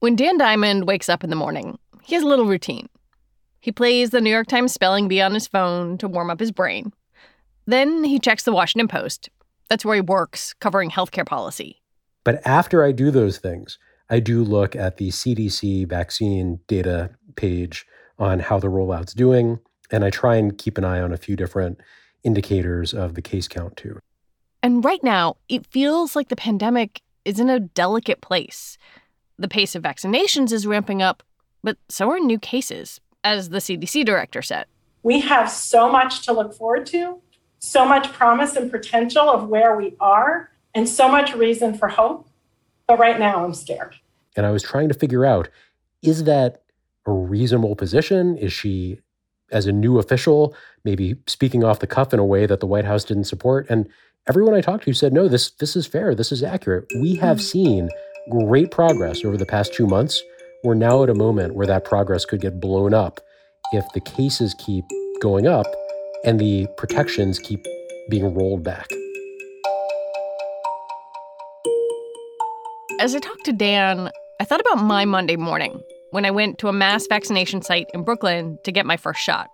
[0.00, 2.90] When Dan Diamond wakes up in the morning, he has a little routine.
[3.60, 6.52] He plays the New York Times spelling bee on his phone to warm up his
[6.52, 6.92] brain.
[7.64, 9.30] Then he checks the Washington Post.
[9.70, 11.80] That's where he works, covering healthcare policy.
[12.24, 13.78] But after I do those things,
[14.10, 17.86] I do look at the CDC vaccine data page
[18.18, 19.60] on how the rollout's doing.
[19.90, 21.80] And I try and keep an eye on a few different
[22.22, 23.98] indicators of the case count, too.
[24.62, 28.76] And right now, it feels like the pandemic is in a delicate place.
[29.38, 31.22] The pace of vaccinations is ramping up,
[31.62, 34.66] but so are new cases, as the CDC director said.
[35.02, 37.20] We have so much to look forward to,
[37.58, 42.28] so much promise and potential of where we are, and so much reason for hope.
[42.86, 43.96] But right now, I'm scared.
[44.36, 45.48] And I was trying to figure out
[46.02, 46.62] is that
[47.06, 48.36] a reasonable position?
[48.36, 49.00] Is she,
[49.50, 52.84] as a new official, maybe speaking off the cuff in a way that the White
[52.84, 53.66] House didn't support?
[53.68, 53.88] And
[54.28, 56.14] everyone I talked to said, no, this, this is fair.
[56.14, 56.86] This is accurate.
[57.00, 57.88] We have seen
[58.30, 60.22] great progress over the past two months.
[60.64, 63.20] We're now at a moment where that progress could get blown up
[63.72, 64.84] if the cases keep
[65.20, 65.66] going up
[66.24, 67.64] and the protections keep
[68.10, 68.88] being rolled back.
[72.98, 75.80] As I talked to Dan, I thought about my Monday morning
[76.10, 79.48] when I went to a mass vaccination site in Brooklyn to get my first shot.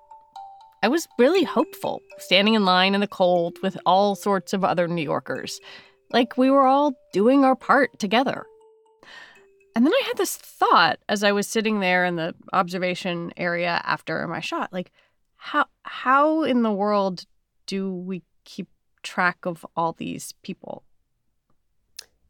[0.83, 4.89] I was really hopeful, standing in line in the cold with all sorts of other
[4.89, 5.61] New Yorkers,
[6.13, 8.47] like we were all doing our part together.
[9.75, 13.81] And then I had this thought as I was sitting there in the observation area
[13.85, 14.93] after my shot, like
[15.37, 17.25] how how in the world
[17.67, 18.69] do we keep
[19.03, 20.83] track of all these people?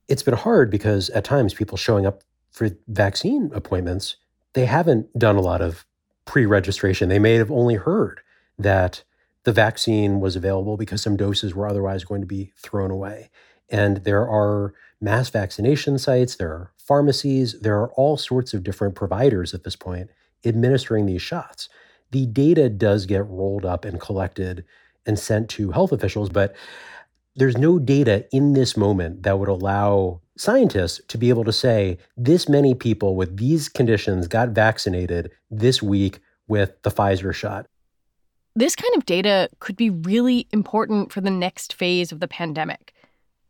[0.08, 4.16] It's been hard because at times people showing up for vaccine appointments,
[4.52, 5.84] they haven't done a lot of
[6.24, 7.08] pre-registration.
[7.08, 8.20] They may have only heard
[8.58, 9.02] that
[9.44, 13.30] the vaccine was available because some doses were otherwise going to be thrown away.
[13.72, 18.94] And there are mass vaccination sites, there are pharmacies, there are all sorts of different
[18.94, 20.10] providers at this point
[20.44, 21.68] administering these shots.
[22.10, 24.64] The data does get rolled up and collected
[25.06, 26.54] and sent to health officials, but
[27.34, 31.98] there's no data in this moment that would allow scientists to be able to say
[32.16, 37.66] this many people with these conditions got vaccinated this week with the Pfizer shot.
[38.54, 42.92] This kind of data could be really important for the next phase of the pandemic,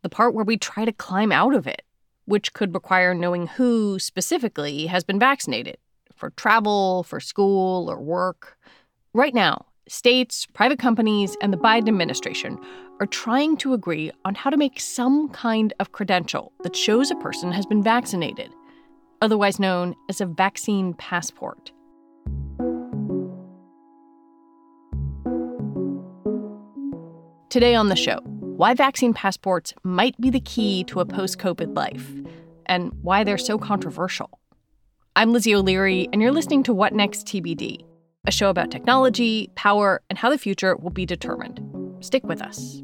[0.03, 1.81] the part where we try to climb out of it,
[2.25, 5.77] which could require knowing who specifically has been vaccinated
[6.13, 8.57] for travel, for school, or work.
[9.13, 12.59] Right now, states, private companies, and the Biden administration
[12.99, 17.15] are trying to agree on how to make some kind of credential that shows a
[17.15, 18.51] person has been vaccinated,
[19.21, 21.71] otherwise known as a vaccine passport.
[27.49, 28.19] Today on the show,
[28.55, 32.07] why vaccine passports might be the key to a post COVID life
[32.67, 34.39] and why they're so controversial.
[35.15, 37.83] I'm Lizzie O'Leary, and you're listening to What Next TBD,
[38.27, 41.61] a show about technology, power, and how the future will be determined.
[41.99, 42.83] Stick with us.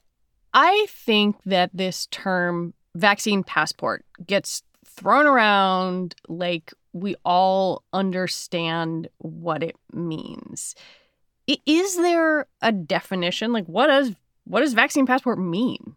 [0.53, 9.63] I think that this term vaccine passport gets thrown around like we all understand what
[9.63, 10.75] it means.
[11.65, 13.53] Is there a definition?
[13.53, 14.11] Like what does
[14.45, 15.95] what does vaccine passport mean?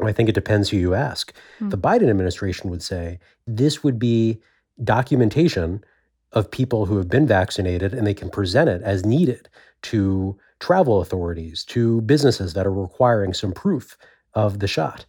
[0.00, 1.32] I think it depends who you ask.
[1.58, 1.70] Hmm.
[1.70, 4.40] The Biden administration would say this would be
[4.84, 5.82] documentation
[6.32, 9.48] of people who have been vaccinated and they can present it as needed
[9.82, 13.96] to travel authorities, to businesses that are requiring some proof
[14.34, 15.04] of the shot.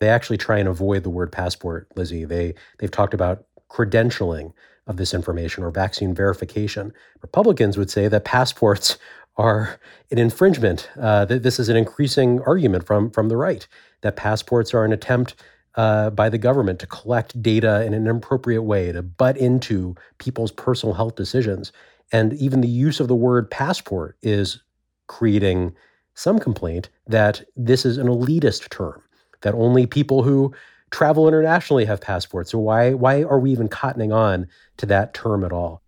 [0.00, 2.24] They actually try and avoid the word passport, Lizzie.
[2.24, 4.52] They they've talked about credentialing
[4.86, 6.92] of this information or vaccine verification.
[7.20, 8.98] Republicans would say that passports
[9.36, 9.78] are
[10.10, 10.90] an infringement.
[11.00, 13.66] Uh, that this is an increasing argument from from the right
[14.02, 15.34] that passports are an attempt
[15.74, 20.50] uh, by the government to collect data in an inappropriate way, to butt into people's
[20.52, 21.72] personal health decisions.
[22.10, 24.60] And even the use of the word passport is
[25.08, 25.74] creating
[26.14, 29.02] some complaint that this is an elitist term,
[29.42, 30.52] that only people who
[30.90, 32.50] travel internationally have passports.
[32.50, 34.46] So why why are we even cottoning on
[34.78, 35.82] to that term at all?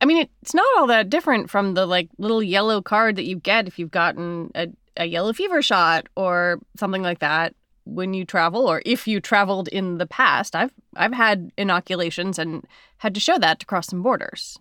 [0.00, 3.36] I mean, it's not all that different from the like little yellow card that you
[3.36, 8.24] get if you've gotten a, a yellow fever shot or something like that when you
[8.24, 10.56] travel or if you traveled in the past.
[10.56, 12.66] I've I've had inoculations and
[12.98, 14.58] had to show that to cross some borders.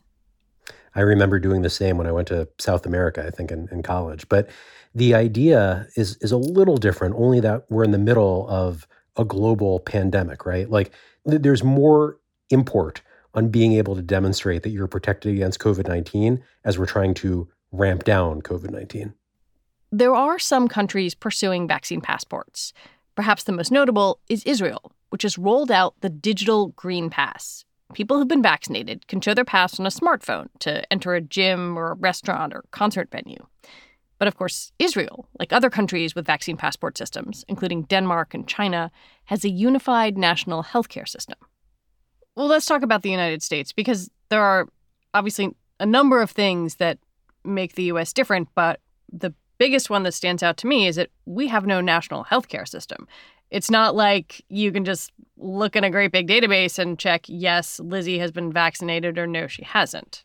[0.99, 3.83] I remember doing the same when I went to South America, I think in, in
[3.83, 4.27] college.
[4.27, 4.49] But
[4.93, 8.85] the idea is is a little different, only that we're in the middle of
[9.15, 10.69] a global pandemic, right?
[10.69, 10.91] Like
[11.25, 12.19] th- there's more
[12.49, 13.01] import
[13.33, 17.47] on being able to demonstrate that you're protected against COVID 19 as we're trying to
[17.71, 19.13] ramp down COVID 19.
[19.93, 22.73] There are some countries pursuing vaccine passports.
[23.15, 27.63] Perhaps the most notable is Israel, which has rolled out the digital Green Pass.
[27.93, 31.77] People who've been vaccinated can show their pass on a smartphone to enter a gym
[31.77, 33.47] or a restaurant or concert venue.
[34.19, 38.91] But of course, Israel, like other countries with vaccine passport systems, including Denmark and China,
[39.25, 41.37] has a unified national healthcare system.
[42.35, 44.67] Well, let's talk about the United States because there are
[45.13, 46.99] obviously a number of things that
[47.43, 48.81] make the US different, but
[49.11, 52.67] the biggest one that stands out to me is that we have no national healthcare
[52.67, 53.07] system.
[53.49, 57.79] It's not like you can just look in a great big database and check, yes,
[57.79, 60.23] Lizzie has been vaccinated or no, she hasn't.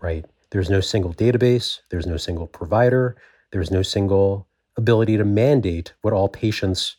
[0.00, 0.24] Right.
[0.50, 3.16] There's no single database, there's no single provider,
[3.52, 6.96] there's no single ability to mandate what all patients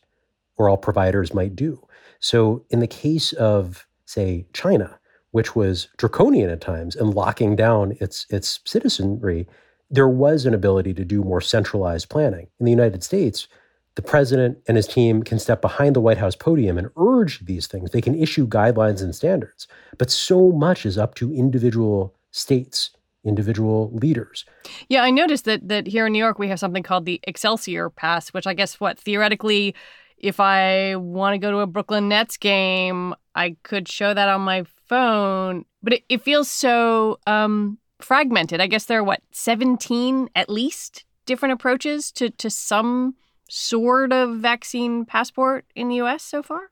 [0.57, 1.85] or all providers might do.
[2.19, 4.99] So, in the case of, say, China,
[5.31, 9.47] which was draconian at times and locking down its, its citizenry,
[9.89, 12.47] there was an ability to do more centralized planning.
[12.59, 13.47] In the United States,
[13.95, 17.67] the president and his team can step behind the White House podium and urge these
[17.67, 17.91] things.
[17.91, 19.67] They can issue guidelines and standards,
[19.97, 22.91] but so much is up to individual states,
[23.25, 24.45] individual leaders.
[24.87, 27.89] Yeah, I noticed that that here in New York we have something called the Excelsior
[27.89, 29.75] Pass, which I guess what theoretically
[30.17, 34.41] if I want to go to a Brooklyn Nets game, I could show that on
[34.41, 38.61] my phone, but it, it feels so um, fragmented.
[38.61, 43.15] I guess there are what, 17 at least different approaches to to some
[43.53, 46.71] sort of vaccine passport in the US so far?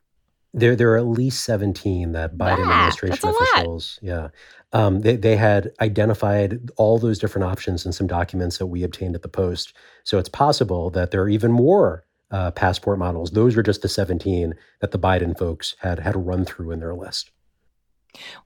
[0.54, 4.30] There, there are at least 17 that Biden administration officials, yeah,
[4.72, 9.14] um, they, they had identified all those different options in some documents that we obtained
[9.14, 9.74] at the Post.
[10.06, 13.32] So it's possible that there are even more uh, passport models.
[13.32, 16.96] Those are just the 17 that the Biden folks had had run through in their
[16.96, 17.30] list.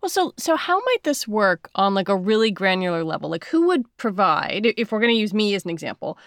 [0.01, 3.29] Well, so so how might this work on like a really granular level?
[3.29, 6.18] Like, who would provide, if we're going to use me as an example,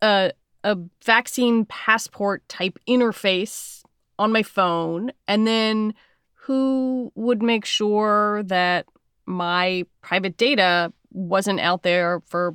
[0.00, 0.30] uh,
[0.68, 3.82] a vaccine passport type interface
[4.18, 5.94] on my phone and then
[6.34, 8.84] who would make sure that
[9.24, 12.54] my private data wasn't out there for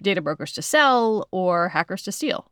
[0.00, 2.50] data brokers to sell or hackers to steal?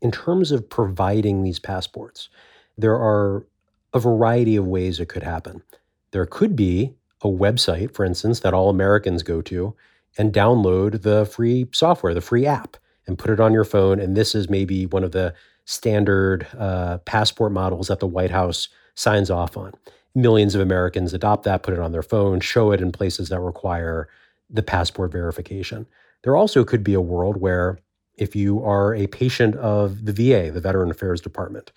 [0.00, 2.28] In terms of providing these passports
[2.76, 3.46] there are
[3.94, 5.62] a variety of ways it could happen.
[6.10, 9.76] There could be a website for instance that all americans go to
[10.18, 13.98] and download the free software the free app and put it on your phone.
[13.98, 18.68] And this is maybe one of the standard uh, passport models that the White House
[18.94, 19.72] signs off on.
[20.14, 23.40] Millions of Americans adopt that, put it on their phone, show it in places that
[23.40, 24.08] require
[24.50, 25.86] the passport verification.
[26.22, 27.78] There also could be a world where
[28.16, 31.72] if you are a patient of the VA, the Veteran Affairs Department,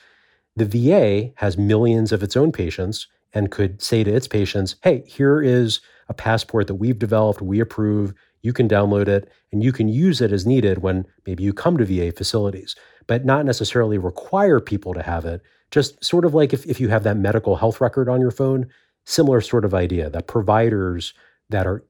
[0.56, 5.04] the VA has millions of its own patients and could say to its patients, hey,
[5.06, 8.14] here is a passport that we've developed, we approve.
[8.46, 11.78] You can download it and you can use it as needed when maybe you come
[11.78, 12.76] to VA facilities,
[13.08, 15.42] but not necessarily require people to have it.
[15.72, 18.68] Just sort of like if, if you have that medical health record on your phone,
[19.04, 21.16] similar sort of idea that providers
[21.50, 21.84] that are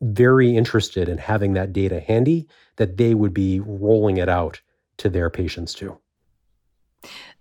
[0.00, 4.62] very interested in having that data handy, that they would be rolling it out
[4.96, 5.98] to their patients too.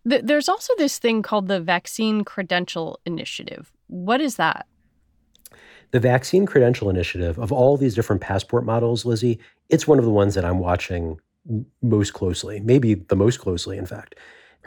[0.03, 3.71] There's also this thing called the Vaccine Credential Initiative.
[3.87, 4.67] What is that?
[5.91, 10.12] The Vaccine Credential Initiative, of all these different passport models, Lizzie, it's one of the
[10.12, 11.19] ones that I'm watching
[11.81, 14.15] most closely, maybe the most closely, in fact.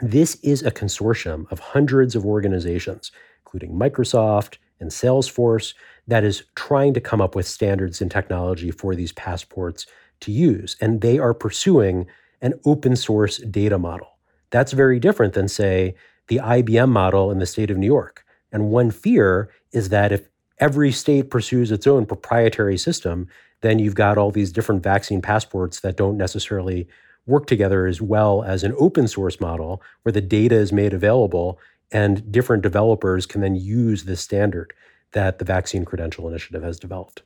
[0.01, 3.11] This is a consortium of hundreds of organizations,
[3.45, 5.73] including Microsoft and Salesforce,
[6.07, 9.85] that is trying to come up with standards and technology for these passports
[10.19, 10.75] to use.
[10.81, 12.05] And they are pursuing
[12.41, 14.17] an open source data model.
[14.49, 15.95] That's very different than, say,
[16.27, 18.25] the IBM model in the state of New York.
[18.51, 20.27] And one fear is that if
[20.59, 23.27] every state pursues its own proprietary system,
[23.61, 26.87] then you've got all these different vaccine passports that don't necessarily
[27.25, 31.59] work together as well as an open source model where the data is made available
[31.91, 34.73] and different developers can then use this standard
[35.13, 37.21] that the Vaccine Credential Initiative has developed.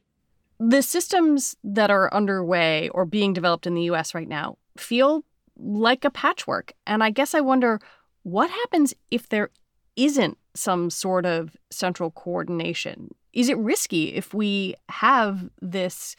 [0.59, 5.23] The systems that are underway or being developed in the US right now feel
[5.57, 6.73] like a patchwork.
[6.85, 7.79] And I guess I wonder
[8.23, 9.49] what happens if there
[9.95, 13.13] isn't some sort of central coordination?
[13.33, 16.15] Is it risky if we have this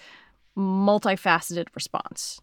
[0.56, 2.40] multifaceted response?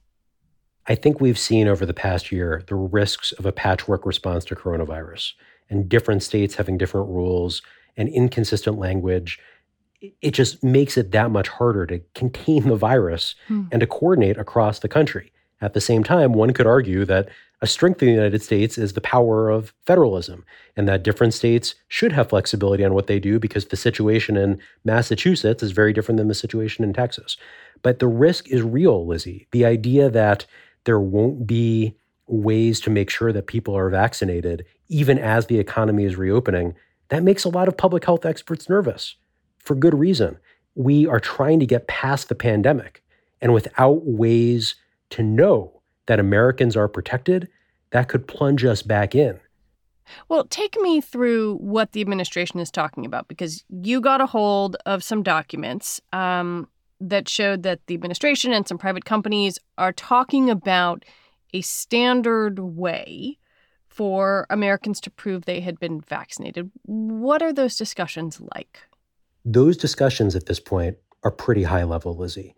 [0.87, 4.55] I think we've seen over the past year the risks of a patchwork response to
[4.55, 5.33] coronavirus
[5.69, 7.61] and different states having different rules
[7.97, 9.39] and inconsistent language.
[10.21, 13.63] It just makes it that much harder to contain the virus hmm.
[13.71, 15.31] and to coordinate across the country.
[15.61, 17.29] At the same time, one could argue that
[17.61, 20.45] a strength of the United States is the power of federalism,
[20.75, 24.59] and that different states should have flexibility on what they do because the situation in
[24.83, 27.37] Massachusetts is very different than the situation in Texas.
[27.81, 29.47] But the risk is real, Lizzie.
[29.51, 30.45] The idea that
[30.83, 31.95] there won't be
[32.27, 36.75] ways to make sure that people are vaccinated, even as the economy is reopening,
[37.09, 39.15] that makes a lot of public health experts nervous
[39.59, 40.37] for good reason.
[40.75, 43.01] We are trying to get past the pandemic,
[43.41, 44.75] and without ways
[45.15, 47.47] to know that Americans are protected,
[47.91, 49.39] that could plunge us back in.
[50.27, 54.75] Well, take me through what the administration is talking about because you got a hold
[54.85, 56.67] of some documents um,
[56.99, 61.05] that showed that the administration and some private companies are talking about
[61.53, 63.39] a standard way
[63.87, 66.69] for Americans to prove they had been vaccinated.
[66.83, 68.81] What are those discussions like?
[69.45, 72.53] Those discussions at this point are pretty high level, Lizzie.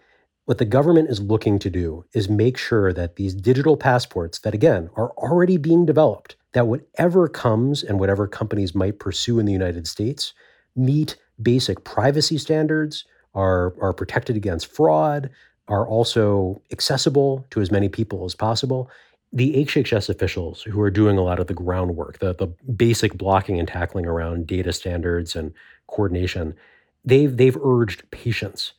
[0.47, 4.53] What the government is looking to do is make sure that these digital passports, that
[4.53, 9.51] again are already being developed, that whatever comes and whatever companies might pursue in the
[9.51, 10.33] United States
[10.73, 13.03] meet basic privacy standards,
[13.35, 15.29] are, are protected against fraud,
[15.67, 18.89] are also accessible to as many people as possible.
[19.33, 23.59] The HHS officials who are doing a lot of the groundwork, the, the basic blocking
[23.59, 25.53] and tackling around data standards and
[25.87, 26.55] coordination,
[27.03, 28.71] they've, they've urged patience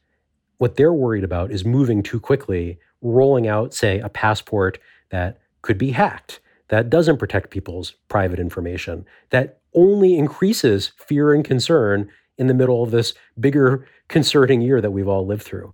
[0.59, 4.79] what they're worried about is moving too quickly, rolling out, say, a passport
[5.11, 11.45] that could be hacked, that doesn't protect people's private information, that only increases fear and
[11.45, 15.73] concern in the middle of this bigger concerning year that we've all lived through.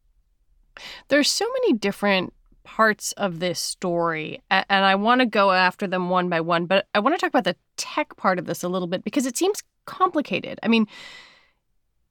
[1.09, 2.33] There's so many different
[2.65, 6.87] parts of this story, and I want to go after them one by one, but
[6.95, 9.37] I want to talk about the tech part of this a little bit because it
[9.37, 10.59] seems complicated.
[10.63, 10.87] I mean,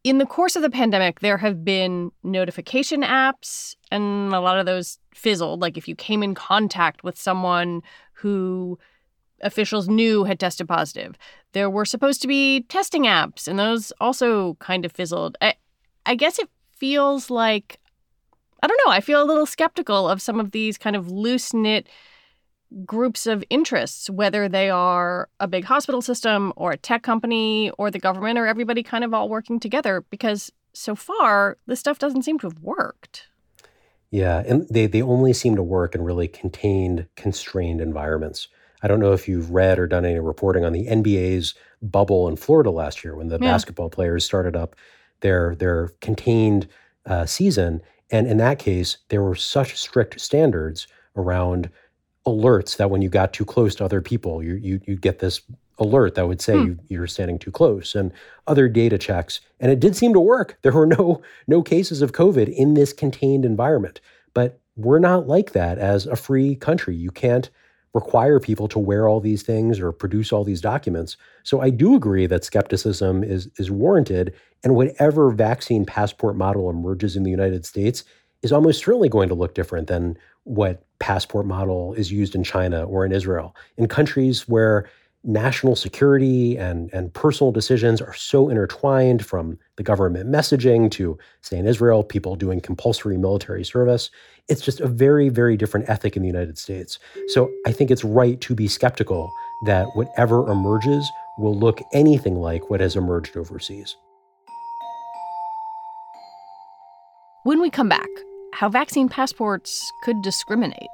[0.04, 4.66] in the course of the pandemic, there have been notification apps, and a lot of
[4.66, 5.62] those fizzled.
[5.62, 7.82] Like if you came in contact with someone
[8.14, 8.78] who
[9.42, 11.18] officials knew had tested positive,
[11.54, 15.38] there were supposed to be testing apps, and those also kind of fizzled.
[15.42, 15.56] I,
[16.06, 17.80] I guess it feels like,
[18.62, 21.54] I don't know, I feel a little skeptical of some of these kind of loose
[21.54, 21.88] knit
[22.86, 27.92] groups of interests, whether they are a big hospital system or a tech company or
[27.92, 32.24] the government or everybody kind of all working together, because so far this stuff doesn't
[32.24, 33.28] seem to have worked.
[34.12, 38.48] Yeah, and they, they only seem to work in really contained, constrained environments.
[38.84, 42.36] I don't know if you've read or done any reporting on the NBA's bubble in
[42.36, 43.52] Florida last year when the yeah.
[43.52, 44.76] basketball players started up
[45.22, 46.68] their their contained
[47.06, 51.70] uh, season, and in that case, there were such strict standards around
[52.26, 55.42] alerts that when you got too close to other people, you you you get this
[55.80, 56.74] alert that would say hmm.
[56.88, 58.12] you, are standing too close and
[58.48, 59.42] other data checks.
[59.60, 60.58] And it did seem to work.
[60.62, 64.00] There were no no cases of covid in this contained environment.
[64.34, 66.96] But we're not like that as a free country.
[66.96, 67.50] You can't
[67.94, 71.16] require people to wear all these things or produce all these documents.
[71.44, 74.34] So i do agree that skepticism is is warranted.
[74.64, 78.04] And whatever vaccine passport model emerges in the united states
[78.42, 82.86] is almost certainly going to look different than what passport model is used in China
[82.86, 83.54] or in Israel.
[83.76, 84.90] In countries where
[85.26, 91.58] national security and, and personal decisions are so intertwined from the government messaging to, say,
[91.58, 94.12] in Israel, people doing compulsory military service.
[94.48, 97.00] It's just a very, very different ethic in the United States.
[97.28, 99.30] So I think it's right to be skeptical
[99.66, 101.06] that whatever emerges
[101.38, 103.98] will look anything like what has emerged overseas.
[107.44, 108.08] When we come back,
[108.64, 110.88] how vaccine passports could discriminate.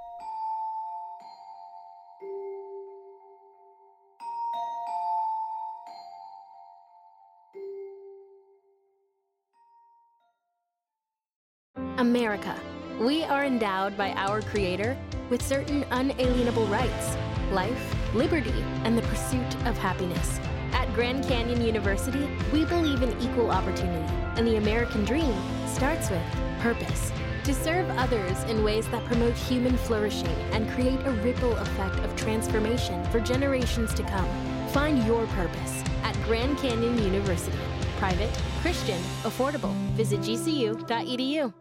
[11.99, 12.59] America.
[12.99, 14.97] We are endowed by our Creator
[15.29, 17.15] with certain unalienable rights
[17.51, 20.39] life, liberty, and the pursuit of happiness.
[20.71, 25.35] At Grand Canyon University, we believe in equal opportunity, and the American dream
[25.67, 26.23] starts with
[26.61, 27.11] purpose.
[27.45, 32.15] To serve others in ways that promote human flourishing and create a ripple effect of
[32.15, 34.29] transformation for generations to come.
[34.69, 37.57] Find your purpose at Grand Canyon University.
[37.97, 38.29] Private,
[38.61, 39.73] Christian, affordable.
[39.93, 41.53] Visit gcu.edu.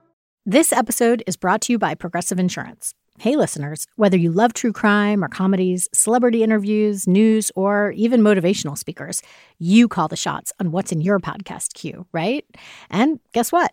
[0.44, 2.94] This episode is brought to you by Progressive Insurance.
[3.18, 8.78] Hey, listeners, whether you love true crime or comedies, celebrity interviews, news, or even motivational
[8.78, 9.23] speakers,
[9.58, 12.44] you call the shots on what's in your podcast queue, right?
[12.90, 13.73] And guess what?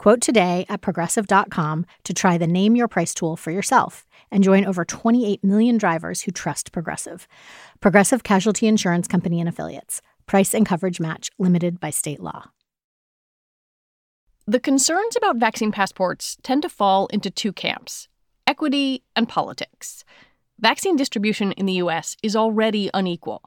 [0.00, 4.64] Quote today at progressive.com to try the Name Your Price tool for yourself and join
[4.64, 7.28] over 28 million drivers who trust Progressive.
[7.80, 10.00] Progressive Casualty Insurance Company and Affiliates.
[10.24, 12.44] Price and coverage match limited by state law.
[14.46, 18.08] The concerns about vaccine passports tend to fall into two camps
[18.46, 20.02] equity and politics.
[20.58, 22.16] Vaccine distribution in the U.S.
[22.22, 23.42] is already unequal.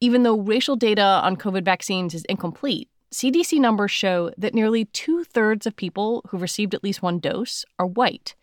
[0.00, 5.24] Even though racial data on COVID vaccines is incomplete, CDC numbers show that nearly two
[5.24, 8.34] thirds of people who've received at least one dose are white.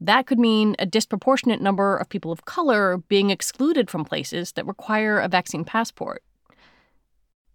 [0.00, 4.66] That could mean a disproportionate number of people of color being excluded from places that
[4.66, 6.22] require a vaccine passport.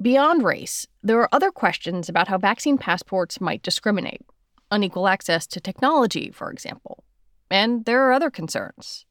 [0.02, 4.22] Beyond race, there are other questions about how vaccine passports might discriminate.
[4.70, 7.04] Unequal access to technology, for example.
[7.50, 9.06] And there are other concerns.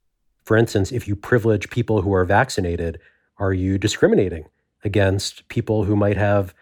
[0.44, 3.00] For instance, if you privilege people who are vaccinated,
[3.38, 4.44] are you discriminating
[4.84, 6.54] against people who might have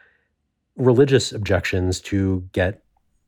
[0.76, 2.82] religious objections to get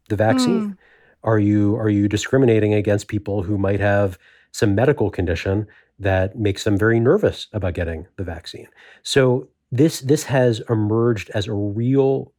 [0.08, 0.70] the vaccine?
[0.70, 0.78] Mm.
[1.24, 4.18] Are you are you discriminating against people who might have
[4.50, 5.66] some medical condition
[5.98, 8.68] that makes them very nervous about getting the vaccine?
[9.02, 12.32] So this this has emerged as a real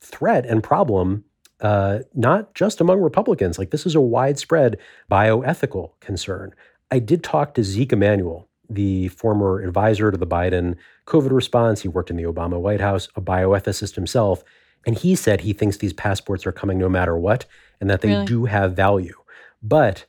[0.00, 1.24] threat and problem
[1.60, 3.58] uh, not just among Republicans.
[3.58, 4.78] Like this is a widespread
[5.10, 6.54] bioethical concern.
[6.90, 11.82] I did talk to Zeke Emanuel, the former advisor to the Biden COVID response.
[11.82, 14.44] He worked in the Obama White House, a bioethicist himself.
[14.86, 17.44] And he said he thinks these passports are coming no matter what
[17.80, 18.26] and that they really?
[18.26, 19.16] do have value.
[19.62, 20.06] But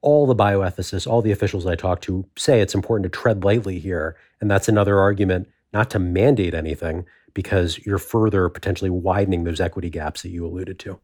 [0.00, 3.78] all the bioethicists, all the officials I talked to say it's important to tread lightly
[3.78, 4.16] here.
[4.40, 9.90] And that's another argument not to mandate anything because you're further potentially widening those equity
[9.90, 10.98] gaps that you alluded to.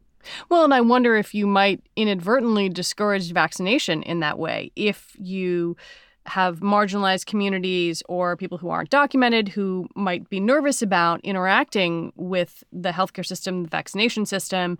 [0.49, 4.71] Well, and I wonder if you might inadvertently discourage vaccination in that way.
[4.75, 5.75] If you
[6.25, 12.63] have marginalized communities or people who aren't documented who might be nervous about interacting with
[12.71, 14.77] the healthcare system, the vaccination system,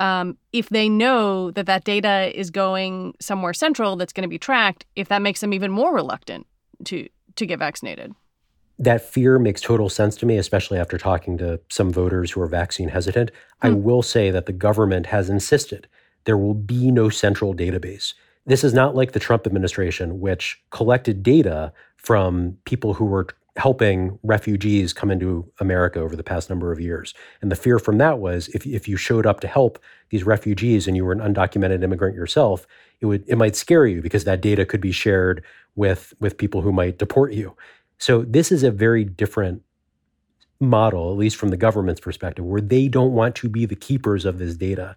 [0.00, 4.38] um, if they know that that data is going somewhere central that's going to be
[4.38, 6.46] tracked, if that makes them even more reluctant
[6.84, 8.14] to to get vaccinated.
[8.78, 12.46] That fear makes total sense to me, especially after talking to some voters who are
[12.46, 13.30] vaccine hesitant.
[13.62, 13.82] I hmm.
[13.82, 15.88] will say that the government has insisted
[16.24, 18.12] there will be no central database.
[18.46, 24.18] This is not like the Trump administration, which collected data from people who were helping
[24.22, 27.14] refugees come into America over the past number of years.
[27.40, 29.78] And the fear from that was if, if you showed up to help
[30.10, 32.66] these refugees and you were an undocumented immigrant yourself,
[33.00, 35.42] it would it might scare you because that data could be shared
[35.74, 37.56] with with people who might deport you.
[37.98, 39.62] So this is a very different
[40.60, 44.24] model, at least from the government's perspective, where they don't want to be the keepers
[44.24, 44.96] of this data.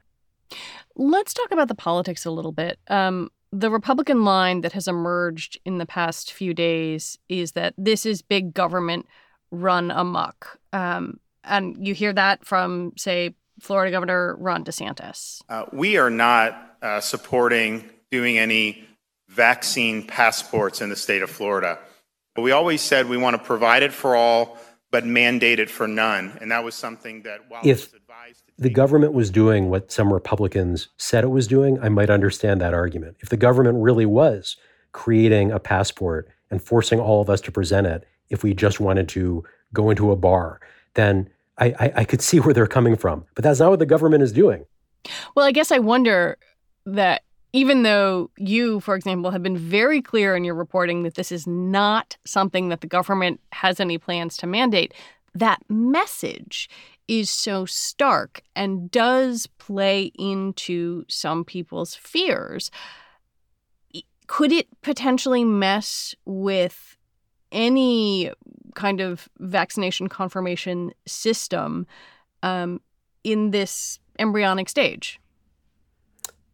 [0.96, 2.78] Let's talk about the politics a little bit.
[2.88, 8.06] Um, the Republican line that has emerged in the past few days is that this
[8.06, 9.08] is big government
[9.52, 10.60] run amok.
[10.72, 15.42] Um, and you hear that from, say, Florida Governor Ron DeSantis.
[15.50, 18.86] Uh, we are not uh, supporting doing any
[19.30, 21.80] vaccine passports in the state of Florida.
[22.36, 24.58] But we always said we want to provide it for all,
[24.92, 26.38] but mandated for none.
[26.42, 27.92] And that was something that, while if
[28.58, 32.74] the government was doing what some Republicans said it was doing, I might understand that
[32.74, 33.18] argument.
[33.20, 34.58] If the government really was
[34.92, 39.08] creating a passport and forcing all of us to present it, if we just wanted
[39.10, 40.60] to go into a bar,
[40.96, 43.26] then I, I, I could see where they're coming from.
[43.36, 44.66] But that's not what the government is doing.
[45.36, 46.38] Well, I guess I wonder
[46.86, 51.32] that even though you, for example, have been very clear in your reporting that this
[51.32, 54.94] is not something that the government has any plans to mandate,
[55.34, 56.70] that message
[57.08, 62.70] is so stark and does play into some people's fears.
[64.28, 66.98] Could it potentially mess with
[67.52, 68.32] any
[68.76, 71.88] kind of vaccination confirmation system
[72.44, 72.80] um,
[73.24, 75.20] in this embryonic stage?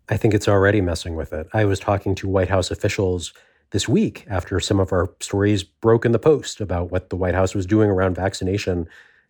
[0.10, 1.48] I think it's already messing with it.
[1.54, 3.34] I was talking to White House officials
[3.72, 7.34] this week after some of our stories broke in the Post about what the White
[7.34, 8.88] House was doing around vaccination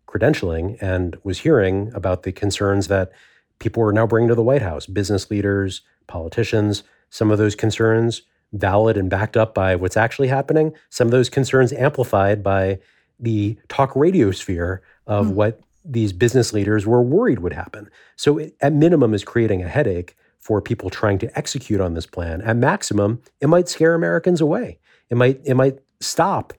[0.08, 3.12] credentialing and was hearing about the concerns that
[3.60, 8.22] people were now bringing to the White House, business leaders, politicians, some of those concerns
[8.54, 12.80] valid and backed up by what's actually happening, some of those concerns amplified by
[13.20, 15.34] the talk radio sphere of mm.
[15.34, 17.90] what these business leaders were worried would happen.
[18.16, 22.06] So, it, at minimum, is creating a headache for people trying to execute on this
[22.06, 22.40] plan.
[22.44, 24.78] At maximum, it might scare Americans away.
[25.10, 26.54] It might it might stop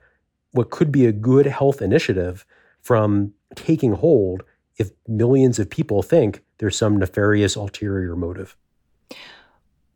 [0.50, 2.44] what could be a good health initiative
[2.82, 4.42] from taking hold
[4.76, 8.56] if millions of people think there's some nefarious ulterior motive.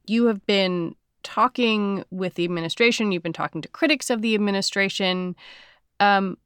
[0.07, 5.35] You have been talking with the administration, you've been talking to critics of the administration.
[5.98, 6.38] Um,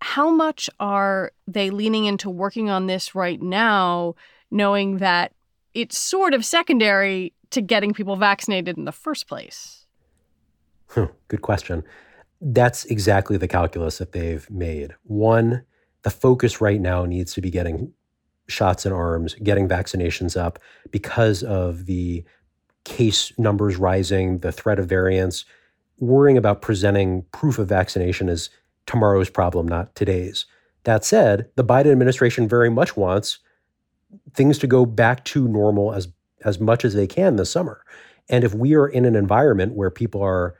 [0.00, 4.16] how much are they leaning into working on this right now,
[4.50, 5.32] knowing that
[5.74, 9.86] it's sort of secondary to getting people vaccinated in the first place?
[10.88, 11.84] Good question.
[12.40, 14.94] That's exactly the calculus that they've made.
[15.04, 15.64] One,
[16.02, 17.92] the focus right now needs to be getting
[18.48, 20.58] shots in arms, getting vaccinations up
[20.90, 22.24] because of the
[22.84, 25.44] case numbers rising, the threat of variants,
[25.98, 28.50] worrying about presenting proof of vaccination is
[28.86, 30.46] tomorrow's problem, not today's.
[30.84, 33.38] That said, the Biden administration very much wants
[34.34, 36.08] things to go back to normal as
[36.44, 37.84] as much as they can this summer.
[38.30, 40.54] And if we are in an environment where people are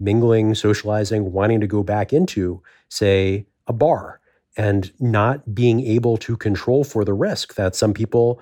[0.00, 4.20] mingling, socializing, wanting to go back into, say, a bar,
[4.56, 8.40] and not being able to control for the risk that some people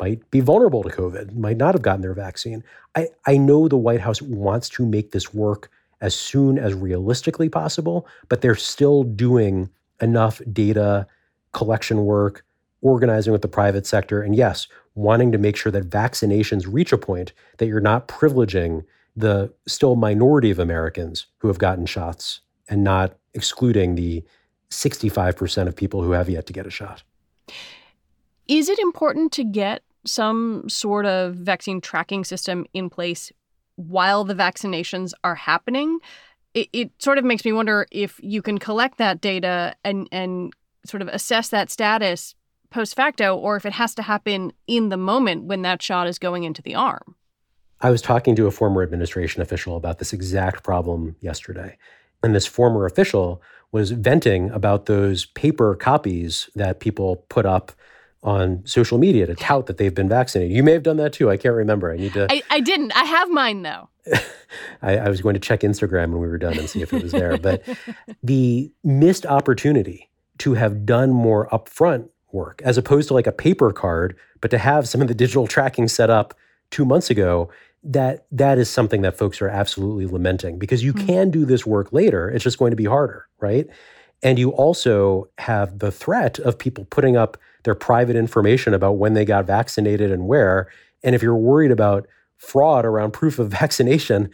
[0.00, 2.62] might be vulnerable to COVID, might not have gotten their vaccine.
[2.94, 7.48] I, I know the White House wants to make this work as soon as realistically
[7.48, 9.68] possible, but they're still doing
[10.00, 11.08] enough data
[11.52, 12.44] collection work,
[12.80, 16.98] organizing with the private sector, and yes, wanting to make sure that vaccinations reach a
[16.98, 18.84] point that you're not privileging
[19.16, 24.24] the still minority of Americans who have gotten shots and not excluding the
[24.70, 27.02] 65% of people who have yet to get a shot.
[28.46, 33.32] Is it important to get some sort of vaccine tracking system in place
[33.76, 36.00] while the vaccinations are happening,
[36.54, 40.52] it, it sort of makes me wonder if you can collect that data and and
[40.84, 42.34] sort of assess that status
[42.70, 46.18] post facto, or if it has to happen in the moment when that shot is
[46.18, 47.14] going into the arm.
[47.80, 51.76] I was talking to a former administration official about this exact problem yesterday.
[52.22, 57.72] And this former official was venting about those paper copies that people put up
[58.22, 60.56] on social media to tout that they've been vaccinated.
[60.56, 61.30] You may have done that too.
[61.30, 61.92] I can't remember.
[61.92, 62.26] I need to.
[62.30, 62.92] I, I didn't.
[62.96, 63.88] I have mine though.
[64.82, 67.02] I, I, was going to check Instagram when we were done and see if it
[67.02, 67.36] was there.
[67.36, 67.62] But
[68.22, 73.72] the missed opportunity to have done more upfront work, as opposed to like a paper
[73.72, 76.34] card, but to have some of the digital tracking set up
[76.70, 77.50] two months ago.
[77.84, 81.06] That that is something that folks are absolutely lamenting because you mm-hmm.
[81.06, 82.28] can do this work later.
[82.28, 83.68] It's just going to be harder, right?
[84.22, 89.14] And you also have the threat of people putting up their private information about when
[89.14, 90.68] they got vaccinated and where.
[91.04, 94.30] And if you're worried about fraud around proof of vaccination,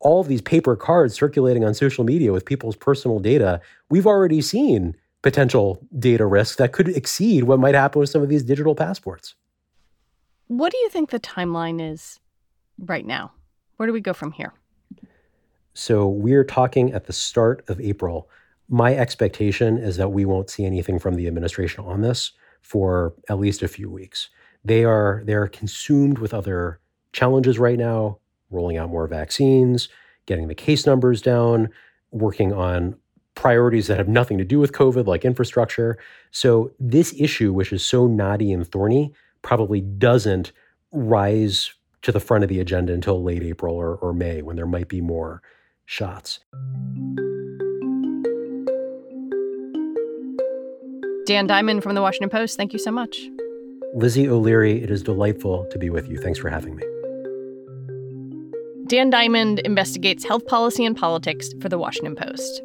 [0.00, 4.40] all of these paper cards circulating on social media with people's personal data, we've already
[4.40, 8.74] seen potential data risks that could exceed what might happen with some of these digital
[8.74, 9.34] passports.
[10.46, 12.20] What do you think the timeline is
[12.78, 13.32] right now?
[13.76, 14.52] Where do we go from here?
[15.74, 18.28] So, we're talking at the start of April.
[18.68, 23.38] My expectation is that we won't see anything from the administration on this for at
[23.38, 24.28] least a few weeks.
[24.64, 26.80] They are they are consumed with other
[27.12, 28.18] challenges right now,
[28.50, 29.88] rolling out more vaccines,
[30.26, 31.68] getting the case numbers down,
[32.10, 32.96] working on
[33.38, 35.96] priorities that have nothing to do with COVID, like infrastructure.
[36.32, 40.50] So this issue, which is so knotty and thorny, probably doesn't
[40.90, 41.72] rise
[42.02, 44.88] to the front of the agenda until late April or, or May when there might
[44.88, 45.40] be more
[45.86, 46.40] shots.
[51.26, 53.20] Dan Diamond from the Washington Post, thank you so much.
[53.94, 56.18] Lizzie O'Leary, it is delightful to be with you.
[56.18, 56.82] Thanks for having me.
[58.88, 62.62] Dan Diamond investigates health policy and politics for the Washington Post.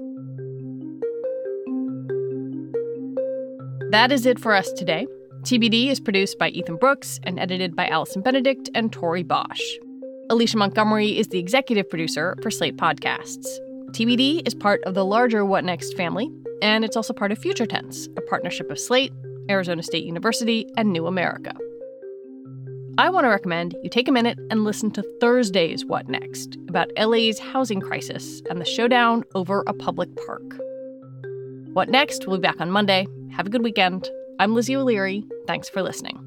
[3.94, 5.06] That is it for us today.
[5.44, 9.62] TBD is produced by Ethan Brooks and edited by Allison Benedikt and Tori Bosch.
[10.32, 13.46] Alicia Montgomery is the executive producer for Slate Podcasts.
[13.92, 16.32] TBD is part of the larger What Next family
[16.64, 19.14] And it's also part of Future Tense, a partnership of Slate,
[19.48, 21.54] Arizona State University, and New America.
[22.98, 26.90] I want to recommend you take a minute and listen to Thursday's What Next about
[26.98, 30.58] LA's housing crisis and the showdown over a public park.
[31.74, 32.26] What Next?
[32.26, 33.06] We'll be back on Monday.
[33.34, 34.12] Have a good weekend.
[34.38, 35.26] I'm Lizzie O'Leary.
[35.48, 36.20] Thanks for listening.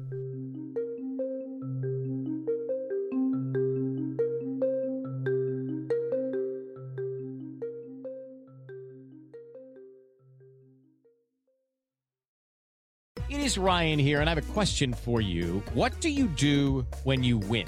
[13.29, 15.63] It is Ryan here, and I have a question for you.
[15.73, 17.67] What do you do when you win?